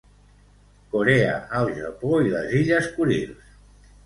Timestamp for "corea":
0.95-1.35